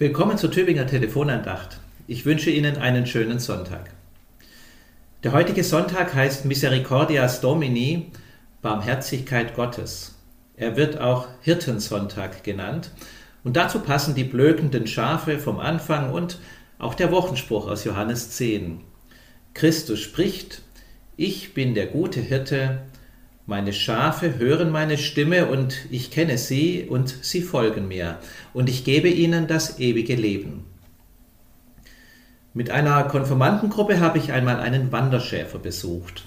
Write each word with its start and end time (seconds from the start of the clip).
Willkommen 0.00 0.38
zur 0.38 0.50
Tübinger 0.50 0.86
Telefonandacht. 0.86 1.78
Ich 2.06 2.24
wünsche 2.24 2.50
Ihnen 2.50 2.78
einen 2.78 3.06
schönen 3.06 3.38
Sonntag. 3.38 3.90
Der 5.24 5.32
heutige 5.32 5.62
Sonntag 5.62 6.14
heißt 6.14 6.46
Misericordias 6.46 7.42
Domini, 7.42 8.10
Barmherzigkeit 8.62 9.54
Gottes. 9.54 10.14
Er 10.56 10.78
wird 10.78 10.98
auch 10.98 11.28
Hirtensonntag 11.42 12.42
genannt 12.44 12.92
und 13.44 13.58
dazu 13.58 13.80
passen 13.80 14.14
die 14.14 14.24
blökenden 14.24 14.86
Schafe 14.86 15.38
vom 15.38 15.60
Anfang 15.60 16.14
und 16.14 16.38
auch 16.78 16.94
der 16.94 17.12
Wochenspruch 17.12 17.68
aus 17.68 17.84
Johannes 17.84 18.30
10. 18.30 18.80
Christus 19.52 20.00
spricht, 20.00 20.62
ich 21.18 21.52
bin 21.52 21.74
der 21.74 21.88
gute 21.88 22.22
Hirte, 22.22 22.78
meine 23.50 23.72
Schafe 23.72 24.38
hören 24.38 24.70
meine 24.70 24.96
Stimme 24.96 25.46
und 25.46 25.76
ich 25.90 26.12
kenne 26.12 26.38
sie 26.38 26.86
und 26.88 27.12
sie 27.20 27.42
folgen 27.42 27.88
mir 27.88 28.18
und 28.54 28.68
ich 28.68 28.84
gebe 28.84 29.08
ihnen 29.08 29.48
das 29.48 29.80
ewige 29.80 30.14
Leben. 30.14 30.66
Mit 32.54 32.70
einer 32.70 33.02
Konfirmandengruppe 33.02 33.98
habe 33.98 34.18
ich 34.18 34.30
einmal 34.30 34.60
einen 34.60 34.92
Wanderschäfer 34.92 35.58
besucht. 35.58 36.22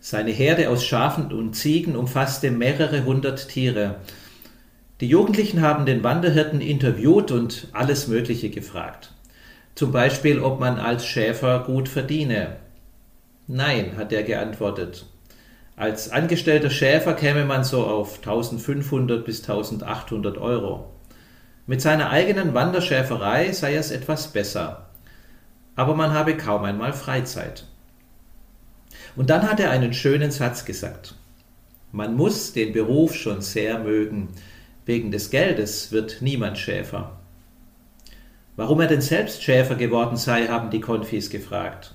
Seine 0.00 0.30
Herde 0.30 0.70
aus 0.70 0.82
Schafen 0.82 1.30
und 1.30 1.56
Ziegen 1.56 1.94
umfasste 1.94 2.50
mehrere 2.50 3.04
hundert 3.04 3.48
Tiere. 3.48 3.96
Die 5.02 5.08
Jugendlichen 5.08 5.60
haben 5.60 5.84
den 5.84 6.02
Wanderhirten 6.02 6.62
interviewt 6.62 7.32
und 7.32 7.68
alles 7.72 8.08
Mögliche 8.08 8.48
gefragt. 8.48 9.12
Zum 9.74 9.92
Beispiel, 9.92 10.40
ob 10.40 10.58
man 10.58 10.78
als 10.78 11.04
Schäfer 11.04 11.64
gut 11.64 11.90
verdiene. 11.90 12.56
Nein, 13.46 13.98
hat 13.98 14.10
er 14.10 14.22
geantwortet. 14.22 15.04
Als 15.80 16.10
angestellter 16.10 16.68
Schäfer 16.68 17.14
käme 17.14 17.46
man 17.46 17.64
so 17.64 17.86
auf 17.86 18.18
1500 18.18 19.24
bis 19.24 19.40
1800 19.40 20.36
Euro. 20.36 20.90
Mit 21.66 21.80
seiner 21.80 22.10
eigenen 22.10 22.52
Wanderschäferei 22.52 23.50
sei 23.52 23.76
es 23.76 23.90
etwas 23.90 24.28
besser. 24.28 24.90
Aber 25.76 25.94
man 25.94 26.12
habe 26.12 26.36
kaum 26.36 26.64
einmal 26.64 26.92
Freizeit. 26.92 27.64
Und 29.16 29.30
dann 29.30 29.50
hat 29.50 29.58
er 29.58 29.70
einen 29.70 29.94
schönen 29.94 30.30
Satz 30.30 30.66
gesagt. 30.66 31.14
Man 31.92 32.14
muss 32.14 32.52
den 32.52 32.74
Beruf 32.74 33.14
schon 33.14 33.40
sehr 33.40 33.78
mögen. 33.78 34.28
Wegen 34.84 35.10
des 35.10 35.30
Geldes 35.30 35.92
wird 35.92 36.18
niemand 36.20 36.58
Schäfer. 36.58 37.16
Warum 38.54 38.80
er 38.82 38.86
denn 38.86 39.00
selbst 39.00 39.42
Schäfer 39.42 39.76
geworden 39.76 40.18
sei, 40.18 40.48
haben 40.48 40.68
die 40.68 40.82
Konfis 40.82 41.30
gefragt. 41.30 41.94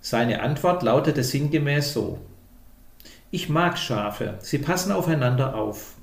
Seine 0.00 0.42
Antwort 0.42 0.84
lautete 0.84 1.24
sinngemäß 1.24 1.92
so. 1.92 2.20
Ich 3.30 3.50
mag 3.50 3.76
Schafe, 3.76 4.38
sie 4.40 4.58
passen 4.58 4.90
aufeinander 4.90 5.54
auf. 5.54 5.96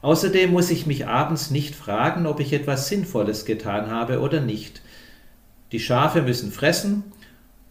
Außerdem 0.00 0.50
muss 0.50 0.70
ich 0.70 0.86
mich 0.86 1.06
abends 1.06 1.50
nicht 1.50 1.74
fragen, 1.74 2.26
ob 2.26 2.40
ich 2.40 2.52
etwas 2.54 2.88
Sinnvolles 2.88 3.44
getan 3.44 3.90
habe 3.90 4.20
oder 4.20 4.40
nicht. 4.40 4.80
Die 5.70 5.80
Schafe 5.80 6.22
müssen 6.22 6.50
fressen 6.50 7.04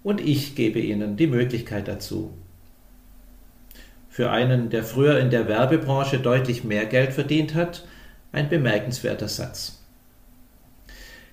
und 0.04 0.22
ich 0.22 0.56
gebe 0.56 0.80
ihnen 0.80 1.18
die 1.18 1.28
Möglichkeit 1.28 1.88
dazu. 1.88 2.32
Für 4.08 4.30
einen, 4.30 4.70
der 4.70 4.84
früher 4.84 5.20
in 5.20 5.32
der 5.32 5.48
Werbebranche 5.48 6.20
deutlich 6.20 6.64
mehr 6.64 6.86
Geld 6.86 7.14
verdient 7.14 7.56
hat, 7.56 7.86
ein 8.32 8.50
bemerkenswerter 8.50 9.28
Satz. 9.28 9.80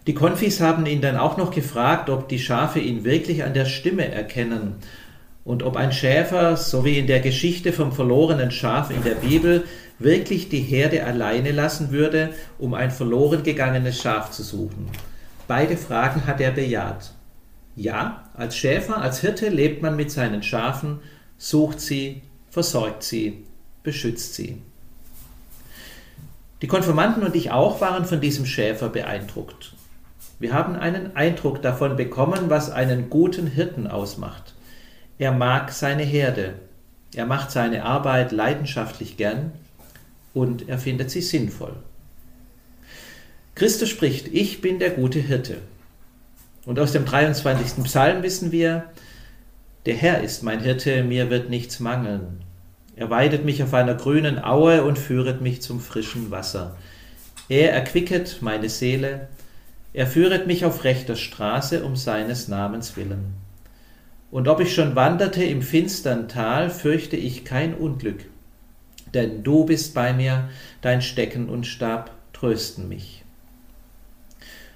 Die 0.06 0.14
Konfis 0.14 0.60
haben 0.60 0.86
ihn 0.86 1.02
dann 1.02 1.18
auch 1.18 1.36
noch 1.36 1.50
gefragt, 1.50 2.08
ob 2.08 2.30
die 2.30 2.38
Schafe 2.38 2.80
ihn 2.80 3.04
wirklich 3.04 3.44
an 3.44 3.52
der 3.52 3.66
Stimme 3.66 4.10
erkennen 4.10 4.76
und 5.48 5.62
ob 5.62 5.78
ein 5.78 5.92
Schäfer, 5.92 6.58
so 6.58 6.84
wie 6.84 6.98
in 6.98 7.06
der 7.06 7.20
Geschichte 7.20 7.72
vom 7.72 7.90
verlorenen 7.90 8.50
Schaf 8.50 8.90
in 8.90 9.02
der 9.02 9.14
Bibel, 9.14 9.64
wirklich 9.98 10.50
die 10.50 10.60
Herde 10.60 11.06
alleine 11.06 11.52
lassen 11.52 11.90
würde, 11.90 12.34
um 12.58 12.74
ein 12.74 12.90
verloren 12.90 13.42
gegangenes 13.44 13.98
Schaf 13.98 14.30
zu 14.30 14.42
suchen. 14.42 14.90
Beide 15.46 15.78
Fragen 15.78 16.26
hat 16.26 16.42
er 16.42 16.50
bejaht. 16.50 17.14
Ja, 17.76 18.24
als 18.34 18.58
Schäfer, 18.58 18.98
als 18.98 19.22
Hirte 19.22 19.48
lebt 19.48 19.80
man 19.80 19.96
mit 19.96 20.10
seinen 20.10 20.42
Schafen, 20.42 21.00
sucht 21.38 21.80
sie, 21.80 22.20
versorgt 22.50 23.02
sie, 23.02 23.46
beschützt 23.82 24.34
sie. 24.34 24.60
Die 26.60 26.66
Konfirmanden 26.66 27.22
und 27.22 27.34
ich 27.34 27.52
auch 27.52 27.80
waren 27.80 28.04
von 28.04 28.20
diesem 28.20 28.44
Schäfer 28.44 28.90
beeindruckt. 28.90 29.72
Wir 30.40 30.52
haben 30.52 30.76
einen 30.76 31.16
Eindruck 31.16 31.62
davon 31.62 31.96
bekommen, 31.96 32.50
was 32.50 32.70
einen 32.70 33.08
guten 33.08 33.46
Hirten 33.46 33.86
ausmacht. 33.86 34.52
Er 35.18 35.32
mag 35.32 35.72
seine 35.72 36.04
Herde. 36.04 36.54
Er 37.14 37.26
macht 37.26 37.50
seine 37.50 37.84
Arbeit 37.84 38.32
leidenschaftlich 38.32 39.16
gern 39.16 39.52
und 40.34 40.68
er 40.68 40.78
findet 40.78 41.10
sie 41.10 41.22
sinnvoll. 41.22 41.74
Christus 43.54 43.88
spricht, 43.88 44.28
ich 44.28 44.60
bin 44.60 44.78
der 44.78 44.90
gute 44.90 45.18
Hirte. 45.18 45.56
Und 46.64 46.78
aus 46.78 46.92
dem 46.92 47.04
23. 47.04 47.82
Psalm 47.84 48.22
wissen 48.22 48.52
wir, 48.52 48.84
der 49.86 49.96
Herr 49.96 50.22
ist 50.22 50.42
mein 50.42 50.60
Hirte, 50.60 51.02
mir 51.02 51.30
wird 51.30 51.50
nichts 51.50 51.80
mangeln. 51.80 52.44
Er 52.94 53.10
weidet 53.10 53.44
mich 53.44 53.62
auf 53.62 53.74
einer 53.74 53.94
grünen 53.94 54.42
Aue 54.42 54.84
und 54.84 54.98
führet 54.98 55.40
mich 55.40 55.62
zum 55.62 55.80
frischen 55.80 56.30
Wasser. 56.30 56.76
Er 57.48 57.72
erquicket 57.72 58.42
meine 58.42 58.68
Seele, 58.68 59.28
er 59.92 60.06
führet 60.06 60.46
mich 60.46 60.64
auf 60.64 60.84
rechter 60.84 61.16
Straße 61.16 61.82
um 61.82 61.96
seines 61.96 62.46
Namens 62.46 62.96
willen. 62.96 63.34
Und 64.30 64.46
ob 64.48 64.60
ich 64.60 64.74
schon 64.74 64.94
wanderte 64.94 65.42
im 65.44 65.62
finstern 65.62 66.28
Tal, 66.28 66.70
fürchte 66.70 67.16
ich 67.16 67.44
kein 67.44 67.74
Unglück. 67.74 68.26
Denn 69.14 69.42
du 69.42 69.64
bist 69.64 69.94
bei 69.94 70.12
mir, 70.12 70.50
dein 70.82 71.00
Stecken 71.00 71.48
und 71.48 71.66
Stab 71.66 72.10
trösten 72.32 72.88
mich. 72.88 73.24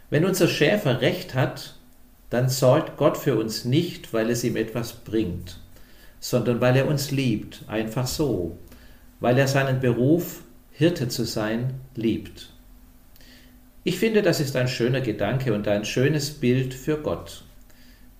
Wenn 0.08 0.24
unser 0.24 0.48
Schäfer 0.48 1.00
recht 1.00 1.34
hat, 1.34 1.74
dann 2.30 2.48
sorgt 2.48 2.96
Gott 2.96 3.18
für 3.18 3.38
uns 3.38 3.66
nicht, 3.66 4.12
weil 4.14 4.30
es 4.30 4.42
ihm 4.42 4.56
etwas 4.56 4.92
bringt, 4.92 5.58
sondern 6.18 6.60
weil 6.62 6.76
er 6.76 6.88
uns 6.88 7.10
liebt, 7.10 7.64
einfach 7.66 8.06
so, 8.06 8.56
weil 9.20 9.38
er 9.38 9.48
seinen 9.48 9.80
Beruf, 9.80 10.42
Hirte 10.70 11.08
zu 11.08 11.24
sein, 11.24 11.74
liebt. 11.94 12.50
Ich 13.84 13.98
finde, 13.98 14.22
das 14.22 14.40
ist 14.40 14.56
ein 14.56 14.68
schöner 14.68 15.02
Gedanke 15.02 15.52
und 15.52 15.68
ein 15.68 15.84
schönes 15.84 16.30
Bild 16.30 16.72
für 16.72 16.96
Gott. 16.98 17.44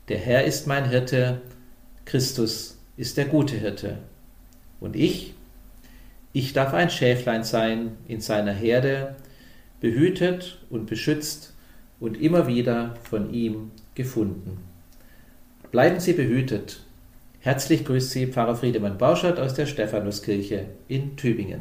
Der 0.09 0.19
Herr 0.19 0.45
ist 0.45 0.67
mein 0.67 0.89
Hirte, 0.89 1.41
Christus 2.05 2.79
ist 2.97 3.17
der 3.17 3.27
gute 3.27 3.57
Hirte. 3.57 3.99
Und 4.81 4.97
ich, 4.97 5.35
ich 6.33 6.53
darf 6.53 6.75
ein 6.75 6.91
Schäflein 6.91 7.45
sein 7.45 7.97
in 8.09 8.21
seiner 8.21 8.53
Herde, 8.53 9.15
behütet 9.81 10.59
und 10.71 10.87
beschützt 10.87 11.55
und 12.01 12.21
immer 12.21 12.47
wieder 12.47 12.97
von 13.05 13.33
ihm 13.33 13.71
gefunden. 13.95 14.59
Bleiben 15.71 16.01
Sie 16.01 16.13
behütet. 16.13 16.81
Herzlich 17.41 17.85
grüßt 17.85 18.11
Sie 18.11 18.27
Pfarrer 18.27 18.57
Friedemann 18.57 18.99
Bauschert 18.99 19.39
aus 19.39 19.55
der 19.55 19.67
Stephanuskirche 19.67 20.67
in 20.89 21.17
Tübingen. 21.17 21.61